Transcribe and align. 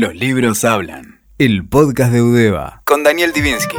Los 0.00 0.14
libros 0.14 0.64
hablan. 0.64 1.22
El 1.38 1.66
podcast 1.66 2.12
de 2.12 2.22
Udeva. 2.22 2.82
Con 2.84 3.02
Daniel 3.02 3.32
Divinsky. 3.32 3.76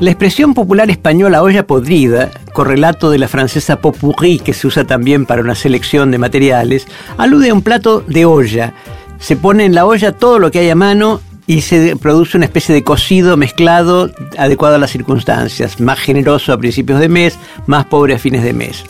La 0.00 0.10
expresión 0.10 0.52
popular 0.52 0.90
española 0.90 1.44
olla 1.44 1.64
podrida, 1.64 2.32
correlato 2.52 3.12
de 3.12 3.18
la 3.18 3.28
francesa 3.28 3.80
popurrí 3.80 4.40
que 4.40 4.52
se 4.52 4.66
usa 4.66 4.84
también 4.84 5.26
para 5.26 5.42
una 5.42 5.54
selección 5.54 6.10
de 6.10 6.18
materiales, 6.18 6.88
alude 7.18 7.50
a 7.50 7.54
un 7.54 7.62
plato 7.62 8.00
de 8.00 8.24
olla. 8.24 8.74
Se 9.20 9.36
pone 9.36 9.64
en 9.64 9.76
la 9.76 9.86
olla 9.86 10.10
todo 10.10 10.40
lo 10.40 10.50
que 10.50 10.58
hay 10.58 10.70
a 10.70 10.74
mano 10.74 11.20
y 11.46 11.60
se 11.60 11.94
produce 11.94 12.36
una 12.36 12.46
especie 12.46 12.74
de 12.74 12.82
cocido 12.82 13.36
mezclado 13.36 14.10
adecuado 14.36 14.74
a 14.74 14.78
las 14.78 14.90
circunstancias, 14.90 15.78
más 15.78 16.00
generoso 16.00 16.52
a 16.52 16.58
principios 16.58 16.98
de 16.98 17.08
mes, 17.08 17.38
más 17.68 17.84
pobre 17.84 18.14
a 18.14 18.18
fines 18.18 18.42
de 18.42 18.54
mes. 18.54 18.84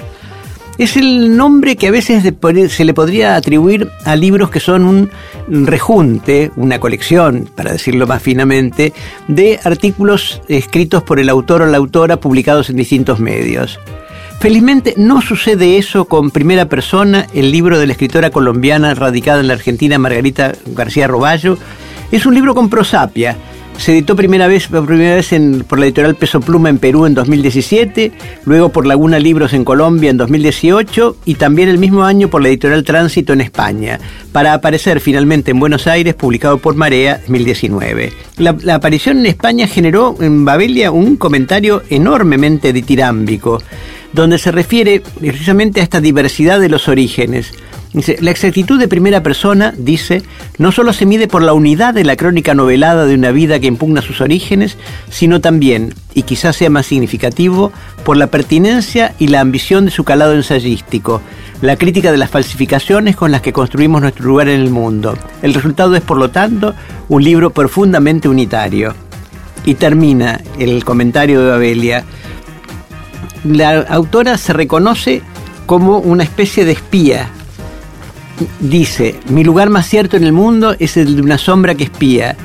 Es 0.78 0.96
el 0.96 1.36
nombre 1.36 1.74
que 1.74 1.88
a 1.88 1.90
veces 1.90 2.22
se 2.70 2.84
le 2.84 2.94
podría 2.94 3.34
atribuir 3.34 3.88
a 4.04 4.14
libros 4.14 4.48
que 4.48 4.60
son 4.60 4.84
un 4.84 5.10
rejunte, 5.66 6.52
una 6.54 6.78
colección, 6.78 7.50
para 7.52 7.72
decirlo 7.72 8.06
más 8.06 8.22
finamente, 8.22 8.92
de 9.26 9.58
artículos 9.64 10.40
escritos 10.46 11.02
por 11.02 11.18
el 11.18 11.30
autor 11.30 11.62
o 11.62 11.66
la 11.66 11.78
autora 11.78 12.20
publicados 12.20 12.70
en 12.70 12.76
distintos 12.76 13.18
medios. 13.18 13.80
Felizmente 14.38 14.94
no 14.96 15.20
sucede 15.20 15.78
eso 15.78 16.04
con 16.04 16.30
Primera 16.30 16.68
Persona, 16.68 17.26
el 17.34 17.50
libro 17.50 17.80
de 17.80 17.88
la 17.88 17.92
escritora 17.92 18.30
colombiana 18.30 18.94
radicada 18.94 19.40
en 19.40 19.48
la 19.48 19.54
Argentina 19.54 19.98
Margarita 19.98 20.52
García 20.66 21.08
Roballo. 21.08 21.58
Es 22.12 22.24
un 22.24 22.36
libro 22.36 22.54
con 22.54 22.70
prosapia, 22.70 23.36
se 23.78 23.92
editó 23.92 24.16
primera 24.16 24.48
vez, 24.48 24.66
por 24.66 24.86
primera 24.86 25.14
vez 25.14 25.30
por 25.66 25.78
la 25.78 25.86
editorial 25.86 26.16
Peso 26.16 26.40
Pluma 26.40 26.68
en 26.68 26.78
Perú 26.78 27.06
en 27.06 27.14
2017, 27.14 28.12
luego 28.44 28.70
por 28.70 28.86
Laguna 28.86 29.18
Libros 29.20 29.52
en 29.52 29.64
Colombia 29.64 30.10
en 30.10 30.16
2018 30.16 31.16
y 31.24 31.36
también 31.36 31.68
el 31.68 31.78
mismo 31.78 32.02
año 32.02 32.28
por 32.28 32.42
la 32.42 32.48
editorial 32.48 32.82
Tránsito 32.82 33.32
en 33.32 33.40
España, 33.40 34.00
para 34.32 34.52
aparecer 34.52 35.00
finalmente 35.00 35.52
en 35.52 35.60
Buenos 35.60 35.86
Aires, 35.86 36.14
publicado 36.14 36.58
por 36.58 36.74
Marea 36.74 37.18
2019. 37.18 38.12
La, 38.38 38.56
la 38.62 38.74
aparición 38.74 39.18
en 39.18 39.26
España 39.26 39.68
generó 39.68 40.16
en 40.20 40.44
Babelia 40.44 40.90
un 40.90 41.16
comentario 41.16 41.82
enormemente 41.88 42.72
ditirámbico, 42.72 43.62
donde 44.12 44.38
se 44.38 44.50
refiere 44.50 45.02
precisamente 45.20 45.80
a 45.80 45.84
esta 45.84 46.00
diversidad 46.00 46.58
de 46.58 46.68
los 46.68 46.88
orígenes 46.88 47.52
la 47.92 48.30
exactitud 48.30 48.78
de 48.78 48.86
primera 48.86 49.22
persona, 49.22 49.72
dice, 49.76 50.22
no 50.58 50.72
solo 50.72 50.92
se 50.92 51.06
mide 51.06 51.26
por 51.26 51.42
la 51.42 51.54
unidad 51.54 51.94
de 51.94 52.04
la 52.04 52.16
crónica 52.16 52.54
novelada 52.54 53.06
de 53.06 53.14
una 53.14 53.30
vida 53.30 53.60
que 53.60 53.66
impugna 53.66 54.02
sus 54.02 54.20
orígenes, 54.20 54.76
sino 55.10 55.40
también, 55.40 55.94
y 56.12 56.22
quizás 56.22 56.56
sea 56.56 56.68
más 56.68 56.86
significativo, 56.86 57.72
por 58.04 58.18
la 58.18 58.26
pertinencia 58.26 59.14
y 59.18 59.28
la 59.28 59.40
ambición 59.40 59.86
de 59.86 59.90
su 59.90 60.04
calado 60.04 60.34
ensayístico, 60.34 61.22
la 61.62 61.76
crítica 61.76 62.12
de 62.12 62.18
las 62.18 62.30
falsificaciones 62.30 63.16
con 63.16 63.32
las 63.32 63.40
que 63.40 63.54
construimos 63.54 64.02
nuestro 64.02 64.26
lugar 64.26 64.48
en 64.48 64.60
el 64.60 64.70
mundo. 64.70 65.16
El 65.40 65.54
resultado 65.54 65.96
es, 65.96 66.02
por 66.02 66.18
lo 66.18 66.30
tanto, 66.30 66.74
un 67.08 67.24
libro 67.24 67.50
profundamente 67.50 68.28
unitario. 68.28 68.94
Y 69.64 69.74
termina 69.74 70.40
el 70.58 70.84
comentario 70.84 71.40
de 71.42 71.50
Babelia. 71.50 72.04
La 73.44 73.80
autora 73.80 74.38
se 74.38 74.52
reconoce 74.52 75.22
como 75.66 75.98
una 75.98 76.22
especie 76.22 76.64
de 76.64 76.72
espía 76.72 77.30
dice, 78.60 79.18
mi 79.28 79.44
lugar 79.44 79.70
más 79.70 79.86
cierto 79.86 80.16
en 80.16 80.24
el 80.24 80.32
mundo 80.32 80.74
es 80.78 80.96
el 80.96 81.16
de 81.16 81.22
una 81.22 81.38
sombra 81.38 81.74
que 81.74 81.84
espía. 81.84 82.36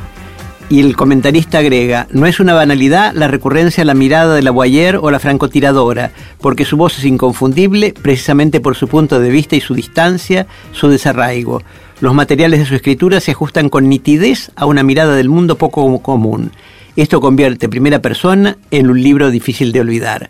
Y 0.70 0.80
el 0.80 0.96
comentarista 0.96 1.60
agrega, 1.60 2.08
no 2.12 2.26
es 2.26 2.40
una 2.40 2.54
banalidad 2.54 3.14
la 3.14 3.28
recurrencia 3.28 3.84
a 3.84 3.86
la 3.86 3.94
mirada 3.94 4.34
de 4.34 4.42
la 4.42 4.52
Boyer 4.52 4.98
o 4.98 5.12
la 5.12 5.20
francotiradora, 5.20 6.12
porque 6.40 6.66
su 6.66 6.78
voz 6.78 6.98
es 6.98 7.06
inconfundible 7.06 7.94
precisamente 8.02 8.60
por 8.60 8.76
su 8.76 8.88
punto 8.88 9.20
de 9.20 9.30
vista 9.30 9.56
y 9.56 9.62
su 9.62 9.76
distancia, 9.76 10.48
su 10.72 10.88
desarraigo. 10.88 11.62
Los 12.00 12.14
materiales 12.14 12.60
de 12.60 12.66
su 12.66 12.76
escritura 12.76 13.20
se 13.20 13.32
ajustan 13.32 13.70
con 13.70 13.88
nitidez 13.88 14.52
a 14.56 14.66
una 14.66 14.84
mirada 14.84 15.16
del 15.16 15.30
mundo 15.30 15.58
poco 15.58 16.00
común. 16.00 16.52
Esto 16.96 17.22
convierte 17.22 17.70
Primera 17.70 18.02
Persona 18.02 18.58
en 18.72 18.90
un 18.90 19.02
libro 19.02 19.32
difícil 19.32 19.72
de 19.72 19.82
olvidar. 19.82 20.30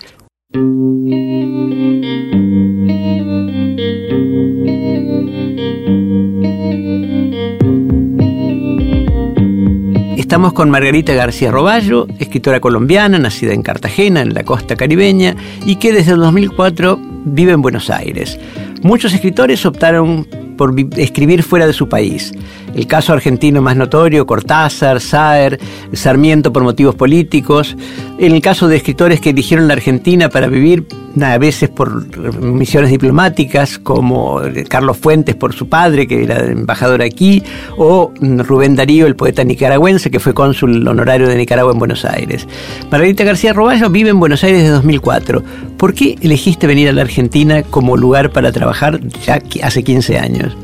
Estamos 10.23 10.53
con 10.53 10.69
Margarita 10.69 11.13
García 11.13 11.51
Roballo, 11.51 12.07
escritora 12.17 12.61
colombiana, 12.61 13.19
nacida 13.19 13.53
en 13.53 13.61
Cartagena, 13.61 14.21
en 14.21 14.33
la 14.33 14.43
costa 14.43 14.77
caribeña, 14.77 15.35
y 15.65 15.75
que 15.75 15.91
desde 15.91 16.13
el 16.13 16.19
2004 16.19 16.97
vive 17.25 17.51
en 17.51 17.61
Buenos 17.61 17.89
Aires. 17.89 18.39
Muchos 18.83 19.13
escritores 19.13 19.65
optaron 19.65 20.25
por 20.57 20.73
escribir 20.95 21.43
fuera 21.43 21.67
de 21.67 21.73
su 21.73 21.89
país. 21.89 22.33
El 22.75 22.87
caso 22.87 23.13
argentino 23.13 23.61
más 23.61 23.75
notorio, 23.75 24.25
Cortázar, 24.25 24.99
Saer, 24.99 25.59
Sarmiento 25.93 26.51
por 26.51 26.63
motivos 26.63 26.95
políticos. 26.95 27.75
En 28.17 28.33
el 28.33 28.41
caso 28.41 28.67
de 28.67 28.77
escritores 28.77 29.19
que 29.21 29.29
eligieron 29.29 29.67
la 29.67 29.73
Argentina 29.73 30.29
para 30.29 30.47
vivir, 30.47 30.87
a 31.21 31.37
veces 31.37 31.69
por 31.69 32.17
misiones 32.39 32.89
diplomáticas, 32.89 33.77
como 33.77 34.41
Carlos 34.67 34.97
Fuentes 34.97 35.35
por 35.35 35.53
su 35.53 35.69
padre, 35.69 36.07
que 36.07 36.23
era 36.23 36.39
embajador 36.45 37.01
aquí, 37.01 37.43
o 37.77 38.11
Rubén 38.19 38.75
Darío, 38.75 39.05
el 39.05 39.15
poeta 39.15 39.43
nicaragüense, 39.43 40.09
que 40.09 40.19
fue 40.19 40.33
cónsul 40.33 40.87
honorario 40.87 41.27
de 41.27 41.35
Nicaragua 41.37 41.73
en 41.73 41.79
Buenos 41.79 42.05
Aires. 42.05 42.47
Margarita 42.89 43.23
García 43.23 43.53
Roballo 43.53 43.89
vive 43.89 44.09
en 44.09 44.19
Buenos 44.19 44.43
Aires 44.43 44.61
desde 44.61 44.73
2004. 44.73 45.43
¿Por 45.77 45.93
qué 45.93 46.15
elegiste 46.21 46.65
venir 46.65 46.89
a 46.89 46.93
la 46.93 47.01
Argentina 47.01 47.61
como 47.63 47.95
lugar 47.97 48.31
para 48.31 48.51
trabajar 48.51 48.99
ya 49.25 49.41
hace 49.61 49.83
15 49.83 50.17
años? 50.17 50.57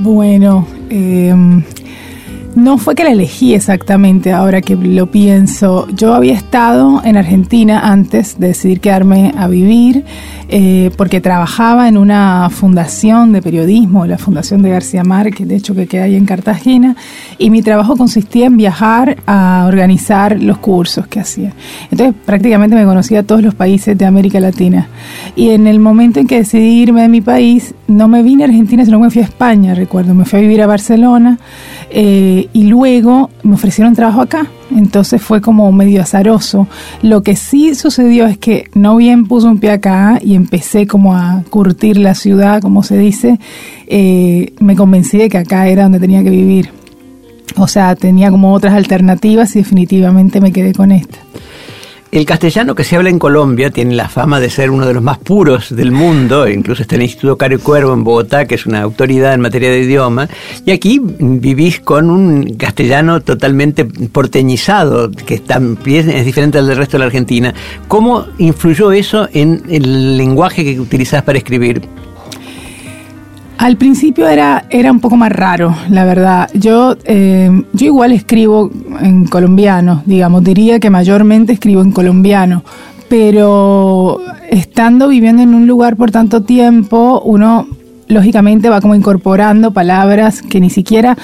Bueno, 0.00 0.66
em, 0.94 1.64
no 2.54 2.78
fue 2.78 2.94
que 2.94 3.04
la 3.04 3.10
elegí 3.10 3.54
exactamente 3.54 4.32
ahora 4.32 4.60
que 4.60 4.76
lo 4.76 5.10
pienso. 5.10 5.88
Yo 5.94 6.14
había 6.14 6.34
estado 6.34 7.02
en 7.04 7.16
Argentina 7.16 7.80
antes 7.80 8.38
de 8.38 8.48
decidir 8.48 8.80
quedarme 8.80 9.34
a 9.36 9.48
vivir 9.48 10.04
eh, 10.48 10.90
porque 10.96 11.20
trabajaba 11.20 11.88
en 11.88 11.96
una 11.96 12.48
fundación 12.50 13.32
de 13.32 13.42
periodismo, 13.42 14.06
la 14.06 14.18
Fundación 14.18 14.62
de 14.62 14.70
García 14.70 15.02
Márquez, 15.02 15.48
de 15.48 15.56
hecho 15.56 15.74
que 15.74 15.86
queda 15.86 16.04
ahí 16.04 16.16
en 16.16 16.26
Cartagena, 16.26 16.96
y 17.38 17.50
mi 17.50 17.62
trabajo 17.62 17.96
consistía 17.96 18.46
en 18.46 18.56
viajar 18.56 19.16
a 19.26 19.64
organizar 19.66 20.40
los 20.40 20.58
cursos 20.58 21.06
que 21.06 21.20
hacía. 21.20 21.52
Entonces 21.90 22.14
prácticamente 22.24 22.76
me 22.76 22.84
conocía 22.84 23.20
a 23.20 23.22
todos 23.22 23.42
los 23.42 23.54
países 23.54 23.96
de 23.96 24.04
América 24.04 24.38
Latina. 24.38 24.88
Y 25.34 25.50
en 25.50 25.66
el 25.66 25.80
momento 25.80 26.20
en 26.20 26.26
que 26.26 26.36
decidí 26.36 26.82
irme 26.82 27.02
de 27.02 27.08
mi 27.08 27.20
país, 27.20 27.74
no 27.88 28.06
me 28.06 28.22
vine 28.22 28.44
a 28.44 28.46
Argentina, 28.46 28.84
sino 28.84 28.98
que 28.98 29.04
me 29.04 29.10
fui 29.10 29.22
a 29.22 29.24
España, 29.24 29.74
recuerdo, 29.74 30.14
me 30.14 30.24
fui 30.24 30.38
a 30.38 30.42
vivir 30.42 30.62
a 30.62 30.66
Barcelona 30.66 31.38
eh, 31.90 32.43
y 32.52 32.64
luego 32.64 33.30
me 33.42 33.54
ofrecieron 33.54 33.94
trabajo 33.94 34.20
acá. 34.20 34.46
Entonces 34.70 35.22
fue 35.22 35.40
como 35.40 35.70
medio 35.72 36.02
azaroso. 36.02 36.66
Lo 37.02 37.22
que 37.22 37.36
sí 37.36 37.74
sucedió 37.74 38.26
es 38.26 38.38
que 38.38 38.68
no 38.74 38.96
bien 38.96 39.26
puse 39.26 39.46
un 39.46 39.58
pie 39.58 39.72
acá 39.72 40.18
y 40.22 40.34
empecé 40.34 40.86
como 40.86 41.14
a 41.14 41.42
curtir 41.50 41.96
la 41.98 42.14
ciudad, 42.14 42.60
como 42.60 42.82
se 42.82 42.98
dice, 42.98 43.38
eh, 43.86 44.52
me 44.60 44.76
convencí 44.76 45.18
de 45.18 45.28
que 45.28 45.38
acá 45.38 45.68
era 45.68 45.84
donde 45.84 46.00
tenía 46.00 46.22
que 46.22 46.30
vivir. 46.30 46.70
O 47.56 47.68
sea, 47.68 47.94
tenía 47.94 48.30
como 48.30 48.52
otras 48.52 48.74
alternativas 48.74 49.54
y 49.54 49.60
definitivamente 49.60 50.40
me 50.40 50.52
quedé 50.52 50.72
con 50.72 50.90
esta. 50.92 51.18
El 52.14 52.26
castellano 52.26 52.76
que 52.76 52.84
se 52.84 52.94
habla 52.94 53.10
en 53.10 53.18
Colombia 53.18 53.70
tiene 53.70 53.96
la 53.96 54.08
fama 54.08 54.38
de 54.38 54.48
ser 54.48 54.70
uno 54.70 54.86
de 54.86 54.94
los 54.94 55.02
más 55.02 55.18
puros 55.18 55.74
del 55.74 55.90
mundo, 55.90 56.48
incluso 56.48 56.82
está 56.82 56.94
el 56.94 57.02
Instituto 57.02 57.36
Cario 57.36 57.58
Cuervo 57.58 57.92
en 57.92 58.04
Bogotá, 58.04 58.46
que 58.46 58.54
es 58.54 58.66
una 58.66 58.82
autoridad 58.82 59.34
en 59.34 59.40
materia 59.40 59.68
de 59.68 59.80
idioma, 59.80 60.28
y 60.64 60.70
aquí 60.70 61.00
vivís 61.02 61.80
con 61.80 62.10
un 62.10 62.54
castellano 62.54 63.20
totalmente 63.20 63.84
porteñizado, 63.84 65.10
que 65.10 65.40
también 65.40 66.08
es 66.08 66.24
diferente 66.24 66.56
al 66.58 66.68
del 66.68 66.76
resto 66.76 66.92
de 66.92 66.98
la 67.00 67.06
Argentina. 67.06 67.52
¿Cómo 67.88 68.26
influyó 68.38 68.92
eso 68.92 69.28
en 69.32 69.64
el 69.68 70.16
lenguaje 70.16 70.62
que 70.62 70.78
utilizás 70.78 71.24
para 71.24 71.38
escribir? 71.38 71.82
Al 73.58 73.76
principio 73.76 74.28
era, 74.28 74.64
era 74.68 74.90
un 74.90 75.00
poco 75.00 75.16
más 75.16 75.30
raro, 75.30 75.74
la 75.88 76.04
verdad. 76.04 76.50
Yo, 76.54 76.96
eh, 77.04 77.50
yo 77.72 77.86
igual 77.86 78.12
escribo 78.12 78.70
en 79.00 79.26
colombiano, 79.26 80.02
digamos, 80.06 80.42
diría 80.44 80.80
que 80.80 80.90
mayormente 80.90 81.52
escribo 81.52 81.80
en 81.80 81.92
colombiano, 81.92 82.64
pero 83.08 84.20
estando 84.50 85.08
viviendo 85.08 85.42
en 85.42 85.54
un 85.54 85.66
lugar 85.66 85.96
por 85.96 86.10
tanto 86.10 86.42
tiempo, 86.42 87.22
uno 87.24 87.66
lógicamente 88.14 88.70
va 88.70 88.80
como 88.80 88.94
incorporando 88.94 89.72
palabras 89.72 90.40
que 90.40 90.60
ni 90.60 90.70
siquiera 90.70 91.18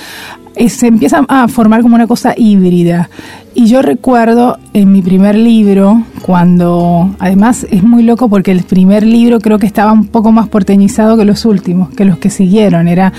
eh, 0.56 0.69
se 0.69 0.88
empieza 0.88 1.25
a 1.28 1.48
formar 1.48 1.81
como 1.82 1.94
una 1.94 2.06
cosa 2.06 2.34
híbrida. 2.37 3.08
Y 3.54 3.66
yo 3.66 3.82
recuerdo 3.82 4.58
en 4.75 4.92
mi 4.92 5.00
primer 5.00 5.37
libro, 5.37 6.02
cuando 6.22 7.14
además 7.19 7.66
es 7.70 7.82
muy 7.82 8.02
loco 8.02 8.28
porque 8.28 8.50
el 8.50 8.64
primer 8.64 9.04
libro 9.04 9.38
creo 9.40 9.58
que 9.58 9.66
estaba 9.66 9.92
un 9.92 10.08
poco 10.08 10.32
más 10.32 10.48
porteñizado 10.48 11.16
que 11.16 11.25
los 11.25 11.44
últimos, 11.44 11.90
que 11.90 12.04
los 12.04 12.19
que 12.19 12.31
siguieron. 12.31 12.88
Era 12.88 13.12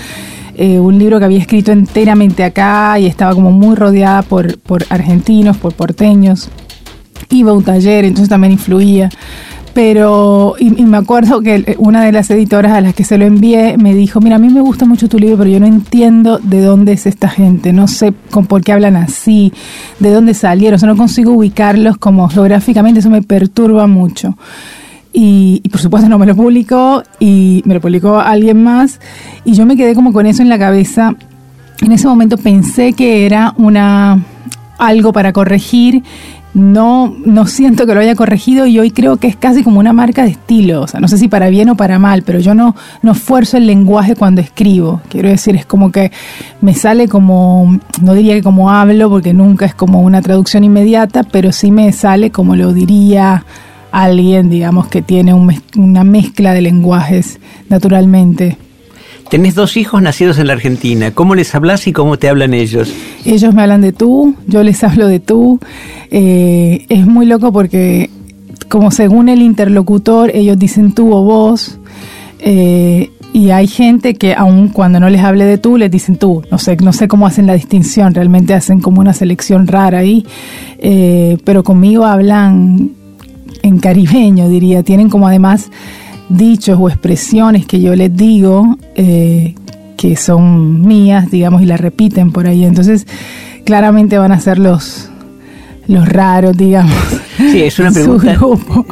eh, 0.54 0.78
un 0.78 0.98
libro 0.98 1.18
que 1.18 1.24
había 1.24 1.38
escrito 1.38 1.72
enteramente 1.72 2.44
acá 2.44 2.98
y 2.98 3.06
estaba 3.06 3.34
como 3.34 3.50
muy 3.50 3.74
rodeada 3.74 4.22
por, 4.22 4.58
por 4.58 4.84
argentinos, 4.90 5.56
por 5.56 5.72
porteños. 5.72 6.50
Iba 7.30 7.52
a 7.52 7.54
un 7.54 7.64
taller, 7.64 8.04
entonces 8.04 8.28
también 8.28 8.52
influía. 8.52 9.08
Pero, 9.74 10.54
y, 10.58 10.70
me 10.70 10.98
acuerdo 10.98 11.40
que 11.40 11.76
una 11.78 12.04
de 12.04 12.12
las 12.12 12.30
editoras 12.30 12.72
a 12.72 12.80
las 12.80 12.94
que 12.94 13.04
se 13.04 13.16
lo 13.16 13.24
envié 13.24 13.78
me 13.78 13.94
dijo, 13.94 14.20
mira, 14.20 14.36
a 14.36 14.38
mí 14.38 14.50
me 14.50 14.60
gusta 14.60 14.84
mucho 14.84 15.08
tu 15.08 15.18
libro, 15.18 15.38
pero 15.38 15.50
yo 15.50 15.60
no 15.60 15.66
entiendo 15.66 16.38
de 16.38 16.60
dónde 16.60 16.92
es 16.92 17.06
esta 17.06 17.28
gente, 17.28 17.72
no 17.72 17.88
sé 17.88 18.12
con 18.30 18.46
por 18.46 18.62
qué 18.62 18.72
hablan 18.72 18.96
así, 18.96 19.52
de 19.98 20.10
dónde 20.10 20.34
salieron, 20.34 20.76
o 20.76 20.78
sea, 20.78 20.88
no 20.88 20.96
consigo 20.96 21.32
ubicarlos 21.32 21.96
como 21.96 22.28
geográficamente, 22.28 23.00
eso 23.00 23.10
me 23.10 23.22
perturba 23.22 23.86
mucho. 23.86 24.36
Y, 25.14 25.60
y, 25.62 25.68
por 25.68 25.80
supuesto 25.80 26.08
no 26.08 26.18
me 26.18 26.26
lo 26.26 26.34
publicó 26.34 27.02
y 27.18 27.62
me 27.66 27.74
lo 27.74 27.80
publicó 27.80 28.18
alguien 28.18 28.62
más 28.62 28.98
y 29.44 29.52
yo 29.52 29.66
me 29.66 29.76
quedé 29.76 29.94
como 29.94 30.12
con 30.12 30.26
eso 30.26 30.42
en 30.42 30.48
la 30.48 30.58
cabeza. 30.58 31.14
En 31.82 31.92
ese 31.92 32.06
momento 32.06 32.38
pensé 32.38 32.92
que 32.92 33.26
era 33.26 33.54
una 33.58 34.22
algo 34.78 35.12
para 35.12 35.32
corregir 35.32 36.02
no, 36.54 37.14
no 37.24 37.46
siento 37.46 37.86
que 37.86 37.94
lo 37.94 38.00
haya 38.00 38.14
corregido 38.14 38.66
y 38.66 38.78
hoy 38.78 38.90
creo 38.90 39.16
que 39.16 39.26
es 39.26 39.36
casi 39.36 39.62
como 39.62 39.80
una 39.80 39.92
marca 39.92 40.24
de 40.24 40.30
estilo. 40.30 40.82
O 40.82 40.86
sea, 40.86 41.00
no 41.00 41.08
sé 41.08 41.16
si 41.18 41.28
para 41.28 41.48
bien 41.48 41.70
o 41.70 41.76
para 41.76 41.98
mal, 41.98 42.22
pero 42.22 42.40
yo 42.40 42.54
no, 42.54 42.76
no 43.02 43.12
esfuerzo 43.12 43.56
el 43.56 43.66
lenguaje 43.66 44.16
cuando 44.16 44.40
escribo. 44.40 45.00
Quiero 45.08 45.28
decir, 45.28 45.56
es 45.56 45.64
como 45.64 45.90
que 45.90 46.12
me 46.60 46.74
sale 46.74 47.08
como, 47.08 47.78
no 48.02 48.14
diría 48.14 48.34
que 48.34 48.42
como 48.42 48.70
hablo, 48.70 49.08
porque 49.08 49.32
nunca 49.32 49.64
es 49.66 49.74
como 49.74 50.02
una 50.02 50.20
traducción 50.20 50.64
inmediata, 50.64 51.22
pero 51.22 51.52
sí 51.52 51.70
me 51.70 51.90
sale 51.92 52.30
como 52.30 52.54
lo 52.54 52.72
diría 52.72 53.44
alguien, 53.90 54.48
digamos, 54.48 54.88
que 54.88 55.02
tiene 55.02 55.34
una 55.34 56.04
mezcla 56.04 56.52
de 56.52 56.62
lenguajes 56.62 57.40
naturalmente. 57.68 58.58
Tenés 59.32 59.54
dos 59.54 59.78
hijos 59.78 60.02
nacidos 60.02 60.38
en 60.38 60.48
la 60.48 60.52
Argentina. 60.52 61.10
¿Cómo 61.12 61.34
les 61.34 61.54
hablas 61.54 61.86
y 61.86 61.94
cómo 61.94 62.18
te 62.18 62.28
hablan 62.28 62.52
ellos? 62.52 62.92
Ellos 63.24 63.54
me 63.54 63.62
hablan 63.62 63.80
de 63.80 63.90
tú, 63.90 64.34
yo 64.46 64.62
les 64.62 64.84
hablo 64.84 65.08
de 65.08 65.20
tú. 65.20 65.58
Eh, 66.10 66.84
es 66.90 67.06
muy 67.06 67.24
loco 67.24 67.50
porque 67.50 68.10
como 68.68 68.90
según 68.90 69.30
el 69.30 69.40
interlocutor 69.40 70.30
ellos 70.34 70.58
dicen 70.58 70.92
tú 70.92 71.14
o 71.14 71.24
vos. 71.24 71.78
Eh, 72.40 73.10
y 73.32 73.48
hay 73.48 73.68
gente 73.68 74.16
que 74.16 74.34
aun 74.34 74.68
cuando 74.68 75.00
no 75.00 75.08
les 75.08 75.22
hable 75.22 75.46
de 75.46 75.56
tú, 75.56 75.78
les 75.78 75.90
dicen 75.90 76.16
tú. 76.16 76.42
No 76.50 76.58
sé, 76.58 76.76
no 76.76 76.92
sé 76.92 77.08
cómo 77.08 77.26
hacen 77.26 77.46
la 77.46 77.54
distinción, 77.54 78.12
realmente 78.12 78.52
hacen 78.52 78.82
como 78.82 79.00
una 79.00 79.14
selección 79.14 79.66
rara 79.66 80.00
ahí. 80.00 80.26
Eh, 80.78 81.38
pero 81.42 81.64
conmigo 81.64 82.04
hablan 82.04 82.90
en 83.62 83.78
caribeño, 83.78 84.50
diría. 84.50 84.82
Tienen 84.82 85.08
como 85.08 85.26
además 85.26 85.70
dichos 86.28 86.78
o 86.80 86.88
expresiones 86.88 87.66
que 87.66 87.80
yo 87.80 87.94
les 87.94 88.14
digo 88.16 88.78
eh, 88.94 89.54
que 89.96 90.16
son 90.16 90.86
mías, 90.86 91.30
digamos, 91.30 91.62
y 91.62 91.66
las 91.66 91.80
repiten 91.80 92.32
por 92.32 92.46
ahí. 92.46 92.64
Entonces, 92.64 93.06
claramente 93.64 94.18
van 94.18 94.32
a 94.32 94.40
ser 94.40 94.58
los, 94.58 95.10
los 95.86 96.08
raros, 96.08 96.56
digamos. 96.56 96.94
Sí, 97.50 97.62
es 97.62 97.78
una 97.78 97.90
pregunta. 97.92 98.38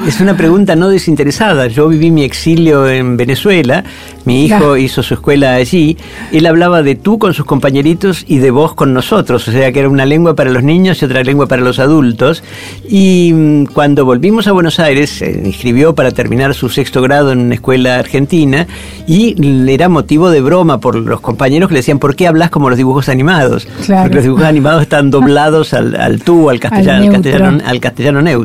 Es 0.06 0.20
una 0.20 0.36
pregunta 0.36 0.76
no 0.76 0.88
desinteresada. 0.88 1.66
Yo 1.68 1.88
viví 1.88 2.10
mi 2.10 2.24
exilio 2.24 2.88
en 2.88 3.16
Venezuela, 3.16 3.84
mi 4.24 4.44
hijo 4.44 4.76
hizo 4.76 5.02
su 5.02 5.14
escuela 5.14 5.54
allí, 5.54 5.96
él 6.32 6.46
hablaba 6.46 6.82
de 6.82 6.94
tú 6.94 7.18
con 7.18 7.34
sus 7.34 7.44
compañeritos 7.44 8.24
y 8.26 8.38
de 8.38 8.50
vos 8.50 8.74
con 8.74 8.92
nosotros, 8.92 9.46
o 9.48 9.52
sea 9.52 9.72
que 9.72 9.80
era 9.80 9.88
una 9.88 10.06
lengua 10.06 10.34
para 10.34 10.50
los 10.50 10.62
niños 10.62 11.00
y 11.00 11.04
otra 11.04 11.22
lengua 11.22 11.46
para 11.46 11.62
los 11.62 11.78
adultos. 11.78 12.42
Y 12.88 13.32
mm, 13.32 13.66
cuando 13.66 14.04
volvimos 14.04 14.46
a 14.46 14.52
Buenos 14.52 14.80
Aires, 14.80 15.10
se 15.10 15.30
inscribió 15.30 15.94
para 15.94 16.10
terminar 16.10 16.54
su 16.54 16.68
sexto 16.68 17.02
grado 17.02 17.32
en 17.32 17.40
una 17.40 17.54
escuela 17.54 17.98
argentina 17.98 18.66
y 19.06 19.34
era 19.70 19.88
motivo 19.88 20.30
de 20.30 20.40
broma 20.40 20.80
por 20.80 20.96
los 20.96 21.20
compañeros 21.20 21.68
que 21.68 21.74
le 21.74 21.80
decían, 21.80 21.98
¿por 21.98 22.16
qué 22.16 22.26
hablas 22.26 22.50
como 22.50 22.68
los 22.68 22.76
dibujos 22.76 23.08
animados? 23.08 23.66
Porque 23.86 24.14
los 24.14 24.24
dibujos 24.24 24.44
animados 24.44 24.82
están 24.82 25.10
doblados 25.10 25.74
al, 25.74 26.22
tú, 26.22 26.50
al 26.50 26.60
castellano, 26.60 27.06
al, 27.06 27.12
castellano, 27.12 27.58
al 27.64 27.80
castellano 27.80 28.22
neutro. 28.22 28.39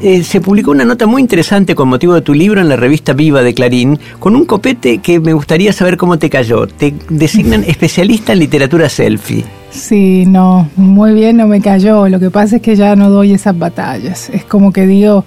Eh, 0.00 0.22
se 0.22 0.40
publicó 0.40 0.70
una 0.70 0.84
nota 0.84 1.06
muy 1.06 1.22
interesante 1.22 1.74
con 1.74 1.88
motivo 1.88 2.14
de 2.14 2.20
tu 2.20 2.34
libro 2.34 2.60
en 2.60 2.68
la 2.68 2.76
revista 2.76 3.12
Viva 3.12 3.42
de 3.42 3.54
Clarín, 3.54 3.98
con 4.18 4.36
un 4.36 4.44
copete 4.44 4.98
que 4.98 5.20
me 5.20 5.32
gustaría 5.32 5.72
saber 5.72 5.96
cómo 5.96 6.18
te 6.18 6.28
cayó. 6.28 6.66
Te 6.66 6.94
designan 7.08 7.64
especialista 7.66 8.32
en 8.32 8.40
literatura 8.40 8.88
selfie. 8.88 9.44
Sí, 9.70 10.24
no, 10.26 10.68
muy 10.76 11.14
bien, 11.14 11.36
no 11.36 11.46
me 11.46 11.60
cayó. 11.60 12.08
Lo 12.08 12.20
que 12.20 12.30
pasa 12.30 12.56
es 12.56 12.62
que 12.62 12.76
ya 12.76 12.96
no 12.96 13.10
doy 13.10 13.32
esas 13.32 13.58
batallas. 13.58 14.30
Es 14.30 14.44
como 14.44 14.72
que 14.72 14.86
digo, 14.86 15.24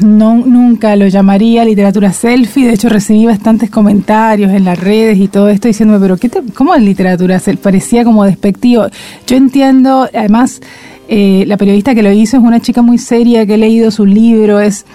no, 0.00 0.36
nunca 0.36 0.96
lo 0.96 1.06
llamaría 1.06 1.64
literatura 1.64 2.12
selfie. 2.12 2.66
De 2.66 2.74
hecho, 2.74 2.88
recibí 2.88 3.26
bastantes 3.26 3.70
comentarios 3.70 4.50
en 4.52 4.64
las 4.64 4.78
redes 4.78 5.18
y 5.18 5.28
todo 5.28 5.48
esto 5.48 5.68
diciéndome, 5.68 6.00
pero 6.00 6.16
¿qué 6.16 6.28
te, 6.28 6.42
¿cómo 6.54 6.74
es 6.74 6.82
literatura 6.82 7.38
selfie? 7.38 7.62
Parecía 7.62 8.04
como 8.04 8.24
despectivo. 8.24 8.86
Yo 9.26 9.36
entiendo, 9.36 10.08
además, 10.14 10.60
eh, 11.10 11.44
la 11.46 11.56
periodista 11.58 11.94
que 11.94 12.02
lo 12.02 12.10
hizo 12.10 12.38
es 12.38 12.42
una 12.42 12.60
chica 12.60 12.80
muy 12.80 12.96
seria 12.96 13.44
que 13.44 13.54
ha 13.54 13.58
leído 13.58 13.90
su 13.90 14.06
libro, 14.06 14.60
es, 14.60 14.86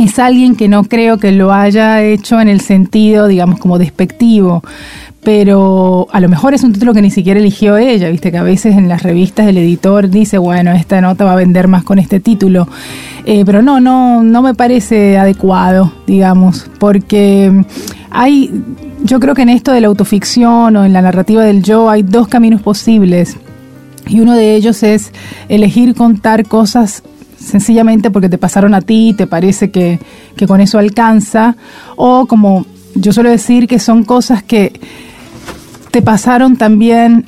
es 0.00 0.18
alguien 0.18 0.56
que 0.56 0.68
no 0.68 0.84
creo 0.84 1.18
que 1.18 1.32
lo 1.32 1.52
haya 1.52 2.02
hecho 2.02 2.40
en 2.40 2.48
el 2.48 2.60
sentido, 2.62 3.26
digamos, 3.26 3.58
como 3.58 3.78
despectivo 3.78 4.62
pero 5.22 6.08
a 6.10 6.20
lo 6.20 6.28
mejor 6.28 6.52
es 6.52 6.64
un 6.64 6.72
título 6.72 6.92
que 6.92 7.02
ni 7.02 7.10
siquiera 7.10 7.38
eligió 7.38 7.76
ella, 7.76 8.08
viste 8.08 8.32
que 8.32 8.38
a 8.38 8.42
veces 8.42 8.76
en 8.76 8.88
las 8.88 9.02
revistas 9.04 9.46
el 9.46 9.56
editor 9.56 10.08
dice, 10.08 10.36
bueno, 10.38 10.72
esta 10.72 11.00
nota 11.00 11.24
va 11.24 11.32
a 11.32 11.36
vender 11.36 11.68
más 11.68 11.84
con 11.84 11.98
este 11.98 12.18
título, 12.18 12.66
eh, 13.24 13.44
pero 13.46 13.62
no, 13.62 13.80
no, 13.80 14.22
no 14.24 14.42
me 14.42 14.54
parece 14.54 15.16
adecuado, 15.18 15.92
digamos, 16.08 16.68
porque 16.78 17.64
hay, 18.10 18.50
yo 19.04 19.20
creo 19.20 19.34
que 19.34 19.42
en 19.42 19.50
esto 19.50 19.70
de 19.70 19.80
la 19.80 19.86
autoficción 19.86 20.76
o 20.76 20.84
en 20.84 20.92
la 20.92 21.02
narrativa 21.02 21.44
del 21.44 21.62
yo 21.62 21.88
hay 21.88 22.02
dos 22.02 22.26
caminos 22.26 22.60
posibles. 22.60 23.36
Y 24.06 24.20
uno 24.20 24.34
de 24.34 24.54
ellos 24.54 24.82
es 24.82 25.12
elegir 25.48 25.94
contar 25.94 26.46
cosas 26.46 27.02
sencillamente 27.38 28.10
porque 28.10 28.28
te 28.28 28.38
pasaron 28.38 28.74
a 28.74 28.80
ti, 28.80 29.14
te 29.16 29.26
parece 29.26 29.70
que, 29.70 29.98
que 30.36 30.46
con 30.46 30.60
eso 30.60 30.78
alcanza, 30.78 31.56
o 31.96 32.26
como 32.26 32.66
yo 32.94 33.12
suelo 33.12 33.30
decir 33.30 33.66
que 33.66 33.78
son 33.78 34.04
cosas 34.04 34.42
que 34.42 34.78
te 35.90 36.02
pasaron 36.02 36.56
también 36.56 37.26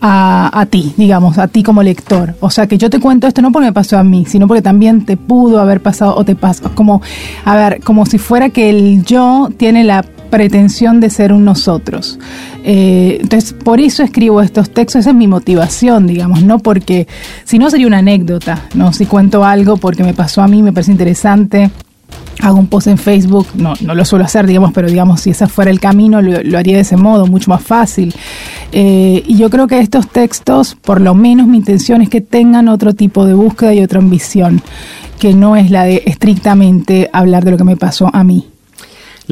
a, 0.00 0.60
a, 0.60 0.66
ti, 0.66 0.92
digamos, 0.96 1.38
a 1.38 1.46
ti 1.46 1.62
como 1.62 1.82
lector. 1.82 2.34
O 2.40 2.50
sea, 2.50 2.66
que 2.66 2.76
yo 2.76 2.90
te 2.90 2.98
cuento 2.98 3.28
esto 3.28 3.40
no 3.40 3.52
porque 3.52 3.66
me 3.66 3.72
pasó 3.72 3.98
a 3.98 4.02
mí, 4.02 4.24
sino 4.26 4.48
porque 4.48 4.62
también 4.62 5.04
te 5.04 5.16
pudo 5.16 5.60
haber 5.60 5.80
pasado 5.80 6.16
o 6.16 6.24
te 6.24 6.34
pasó. 6.34 6.74
Como, 6.74 7.00
a 7.44 7.54
ver, 7.54 7.80
como 7.82 8.04
si 8.06 8.18
fuera 8.18 8.50
que 8.50 8.70
el 8.70 9.04
yo 9.04 9.48
tiene 9.56 9.84
la 9.84 10.04
pretensión 10.32 10.98
de 10.98 11.10
ser 11.10 11.30
un 11.30 11.44
nosotros. 11.44 12.18
Eh, 12.64 13.18
entonces, 13.20 13.52
por 13.52 13.80
eso 13.80 14.02
escribo 14.02 14.40
estos 14.40 14.70
textos, 14.70 15.00
esa 15.00 15.10
es 15.10 15.16
mi 15.16 15.28
motivación, 15.28 16.06
digamos, 16.06 16.42
no 16.42 16.58
porque, 16.58 17.06
si 17.44 17.58
no 17.58 17.68
sería 17.68 17.86
una 17.86 17.98
anécdota, 17.98 18.62
¿no? 18.72 18.94
Si 18.94 19.04
cuento 19.04 19.44
algo 19.44 19.76
porque 19.76 20.02
me 20.02 20.14
pasó 20.14 20.40
a 20.40 20.48
mí, 20.48 20.62
me 20.62 20.72
parece 20.72 20.90
interesante 20.90 21.70
hago 22.40 22.58
un 22.58 22.66
post 22.66 22.88
en 22.88 22.98
Facebook, 22.98 23.46
no, 23.54 23.74
no 23.80 23.94
lo 23.94 24.04
suelo 24.04 24.24
hacer, 24.24 24.46
digamos, 24.46 24.72
pero 24.72 24.88
digamos, 24.88 25.20
si 25.20 25.30
ese 25.30 25.46
fuera 25.46 25.70
el 25.70 25.80
camino, 25.80 26.20
lo, 26.20 26.58
haría 26.58 26.76
de 26.76 26.80
ese 26.80 26.96
modo, 26.96 27.26
mucho 27.26 27.50
más 27.50 27.62
fácil. 27.62 28.14
Eh, 28.72 29.22
y 29.26 29.36
yo 29.36 29.48
creo 29.48 29.66
que 29.66 29.78
estos 29.78 30.08
textos, 30.08 30.74
por 30.74 31.00
lo 31.00 31.14
menos 31.14 31.46
mi 31.46 31.58
intención 31.58 32.02
es 32.02 32.08
que 32.08 32.20
tengan 32.20 32.68
otro 32.68 32.94
tipo 32.94 33.26
de 33.26 33.34
búsqueda 33.34 33.74
y 33.74 33.82
otra 33.82 34.00
ambición, 34.00 34.60
que 35.20 35.34
no 35.34 35.56
es 35.56 35.70
la 35.70 35.84
de 35.84 36.02
estrictamente 36.06 37.08
hablar 37.12 37.44
de 37.44 37.52
lo 37.52 37.56
que 37.58 37.64
me 37.64 37.76
pasó 37.76 38.10
a 38.12 38.24
mí. 38.24 38.51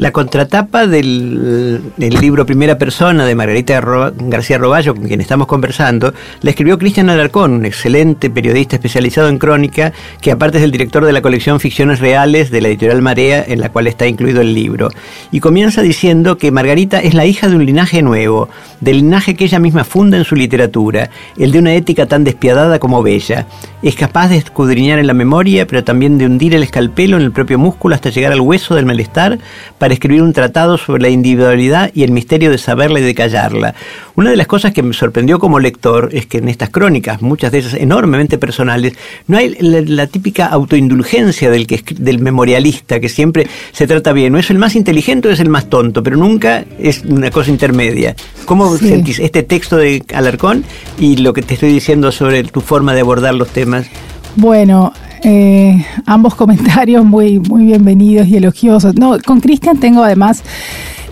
La 0.01 0.11
contratapa 0.11 0.87
del, 0.87 1.79
libro 1.99 2.43
Primera 2.43 2.79
Persona 2.79 3.23
de 3.23 3.35
Margarita 3.35 3.79
García 4.17 4.57
Roballo, 4.57 4.95
con 4.95 5.05
quien 5.05 5.21
estamos 5.21 5.45
conversando, 5.45 6.11
la 6.41 6.49
escribió 6.49 6.79
Cristian 6.79 7.11
Alarcón, 7.11 7.53
un 7.53 7.65
excelente 7.65 8.31
periodista 8.31 8.77
especializado 8.77 9.29
en 9.29 9.37
crónica, 9.37 9.93
que 10.19 10.31
aparte 10.31 10.57
es 10.57 10.63
el 10.63 10.71
director 10.71 11.05
de 11.05 11.13
la 11.13 11.21
colección 11.21 11.59
Ficciones 11.59 11.99
Reales 11.99 12.49
de 12.49 12.61
la 12.61 12.69
editorial 12.69 13.03
Marea, 13.03 13.45
en 13.47 13.59
la 13.59 13.69
cual 13.69 13.85
está 13.85 14.07
incluido 14.07 14.41
el 14.41 14.55
libro. 14.55 14.89
Y 15.31 15.39
comienza 15.39 15.83
diciendo 15.83 16.35
que 16.35 16.49
Margarita 16.49 16.99
es 16.99 17.13
la 17.13 17.27
hija 17.27 17.47
de 17.47 17.57
un 17.57 17.67
linaje 17.67 18.01
nuevo, 18.01 18.49
del 18.79 18.97
linaje 18.97 19.35
que 19.35 19.45
ella 19.45 19.59
misma 19.59 19.83
funda 19.83 20.17
en 20.17 20.23
su 20.23 20.35
literatura, 20.35 21.11
el 21.37 21.51
de 21.51 21.59
una 21.59 21.75
ética 21.75 22.07
tan 22.07 22.23
despiadada 22.23 22.79
como 22.79 23.03
bella. 23.03 23.45
Es 23.83 23.93
capaz 23.93 24.29
de 24.29 24.37
escudriñar 24.37 24.97
en 24.97 25.05
la 25.05 25.13
memoria, 25.13 25.67
pero 25.67 25.83
también 25.83 26.17
de 26.17 26.25
hundir 26.25 26.55
el 26.55 26.63
escalpelo 26.63 27.17
en 27.17 27.23
el 27.23 27.31
propio 27.31 27.59
músculo 27.59 27.93
hasta 27.93 28.09
llegar 28.09 28.31
al 28.31 28.41
hueso 28.41 28.73
del 28.73 28.87
malestar 28.87 29.37
para 29.77 29.90
escribir 29.93 30.21
un 30.21 30.33
tratado 30.33 30.77
sobre 30.77 31.01
la 31.01 31.09
individualidad 31.09 31.91
y 31.93 32.03
el 32.03 32.11
misterio 32.11 32.51
de 32.51 32.57
saberla 32.57 32.99
y 32.99 33.03
de 33.03 33.15
callarla. 33.15 33.75
Una 34.15 34.31
de 34.31 34.35
las 34.35 34.47
cosas 34.47 34.73
que 34.73 34.83
me 34.83 34.93
sorprendió 34.93 35.39
como 35.39 35.59
lector 35.59 36.09
es 36.11 36.25
que 36.25 36.39
en 36.39 36.47
estas 36.47 36.69
crónicas, 36.69 37.21
muchas 37.21 37.51
de 37.51 37.59
ellas 37.59 37.73
enormemente 37.73 38.37
personales, 38.37 38.93
no 39.27 39.37
hay 39.37 39.55
la, 39.59 40.07
típica 40.07 40.47
autoindulgencia 40.47 41.49
del, 41.49 41.67
que, 41.67 41.83
del 41.97 42.19
memorialista, 42.19 42.99
que 42.99 43.09
siempre 43.09 43.47
se 43.71 43.87
trata 43.87 44.13
bien. 44.13 44.33
No 44.33 44.39
es 44.39 44.49
el 44.49 44.57
más 44.57 44.75
inteligente 44.75 45.27
o 45.27 45.31
es 45.31 45.39
el 45.39 45.49
más 45.49 45.69
tonto, 45.69 46.03
pero 46.03 46.17
nunca 46.17 46.65
es 46.79 47.03
una 47.05 47.31
cosa 47.31 47.49
intermedia. 47.49 48.15
¿Cómo 48.45 48.77
sentís 48.77 49.19
este 49.19 49.43
texto 49.43 49.77
de 49.77 50.03
Alarcón 50.13 50.63
y 50.99 51.17
lo 51.17 51.33
que 51.33 51.41
te 51.41 51.53
estoy 51.53 51.71
diciendo 51.71 52.11
sobre 52.11 52.43
tu 52.43 52.61
forma 52.61 52.93
de 52.93 53.01
abordar 53.01 53.33
los 53.33 53.49
temas? 53.49 53.87
Bueno, 54.35 54.93
eh, 55.23 55.85
ambos 56.05 56.35
comentarios 56.35 57.05
muy, 57.05 57.39
muy 57.39 57.65
bienvenidos 57.65 58.27
y 58.27 58.37
elogiosos. 58.37 58.95
No, 58.95 59.17
con 59.25 59.39
Cristian 59.39 59.79
tengo 59.79 60.03
además 60.03 60.43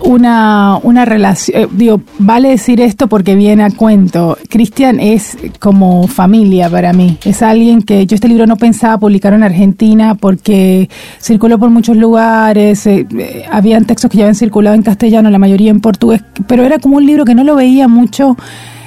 una, 0.02 0.78
una 0.82 1.04
relación, 1.04 1.62
eh, 1.62 1.68
digo, 1.70 2.00
vale 2.18 2.48
decir 2.50 2.80
esto 2.80 3.08
porque 3.08 3.34
viene 3.34 3.62
a 3.62 3.70
cuento. 3.70 4.38
Cristian 4.48 5.00
es 5.00 5.36
como 5.58 6.06
familia 6.08 6.68
para 6.70 6.92
mí. 6.92 7.18
Es 7.24 7.42
alguien 7.42 7.82
que 7.82 8.06
yo 8.06 8.14
este 8.14 8.28
libro 8.28 8.46
no 8.46 8.56
pensaba 8.56 8.98
publicar 8.98 9.32
en 9.32 9.42
Argentina 9.42 10.14
porque 10.14 10.88
circuló 11.20 11.58
por 11.58 11.70
muchos 11.70 11.96
lugares, 11.96 12.86
eh, 12.86 13.06
eh, 13.16 13.44
habían 13.50 13.84
textos 13.84 14.10
que 14.10 14.18
ya 14.18 14.24
habían 14.24 14.34
circulado 14.34 14.74
en 14.74 14.82
castellano, 14.82 15.30
la 15.30 15.38
mayoría 15.38 15.70
en 15.70 15.80
portugués, 15.80 16.22
pero 16.46 16.64
era 16.64 16.78
como 16.78 16.96
un 16.96 17.06
libro 17.06 17.24
que 17.24 17.34
no 17.34 17.44
lo 17.44 17.56
veía 17.56 17.88
mucho 17.88 18.36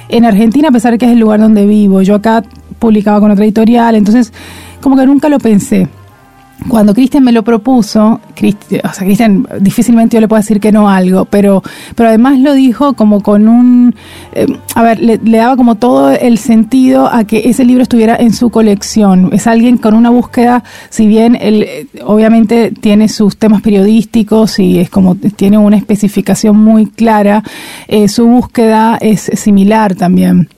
en 0.08 0.24
Argentina 0.24 0.68
a 0.68 0.72
pesar 0.72 0.92
de 0.92 0.98
que 0.98 1.06
es 1.06 1.12
el 1.12 1.18
lugar 1.18 1.40
donde 1.40 1.66
vivo. 1.66 2.02
Yo 2.02 2.14
acá 2.14 2.42
publicaba 2.78 3.20
con 3.20 3.30
otra 3.30 3.44
editorial, 3.44 3.94
entonces 3.94 4.32
como 4.84 4.98
que 4.98 5.06
nunca 5.06 5.30
lo 5.30 5.38
pensé. 5.38 5.88
Cuando 6.68 6.92
Cristian 6.92 7.24
me 7.24 7.32
lo 7.32 7.42
propuso, 7.42 8.20
o 8.20 8.92
sea, 8.92 9.06
Cristian 9.06 9.46
difícilmente 9.60 10.16
yo 10.16 10.20
le 10.20 10.28
puedo 10.28 10.40
decir 10.40 10.60
que 10.60 10.72
no 10.72 10.90
algo, 10.90 11.24
pero, 11.24 11.62
pero 11.94 12.10
además 12.10 12.38
lo 12.38 12.52
dijo 12.52 12.92
como 12.92 13.22
con 13.22 13.48
un, 13.48 13.94
eh, 14.34 14.46
a 14.74 14.82
ver, 14.82 15.00
le, 15.00 15.18
daba 15.18 15.56
como 15.56 15.76
todo 15.76 16.10
el 16.10 16.38
sentido 16.38 17.06
a 17.06 17.24
que 17.24 17.48
ese 17.48 17.64
libro 17.64 17.82
estuviera 17.82 18.16
en 18.16 18.32
su 18.32 18.50
colección. 18.50 19.30
Es 19.32 19.46
alguien 19.46 19.78
con 19.78 19.94
una 19.94 20.10
búsqueda, 20.10 20.64
si 20.90 21.06
bien 21.06 21.38
él 21.40 21.62
eh, 21.62 21.86
obviamente 22.04 22.72
tiene 22.72 23.08
sus 23.08 23.36
temas 23.36 23.62
periodísticos 23.62 24.58
y 24.58 24.80
es 24.80 24.90
como 24.90 25.14
tiene 25.14 25.58
una 25.58 25.76
especificación 25.76 26.56
muy 26.56 26.86
clara, 26.86 27.42
eh, 27.88 28.08
su 28.08 28.26
búsqueda 28.26 28.98
es 29.00 29.30
similar 29.34 29.94
también. 29.94 30.48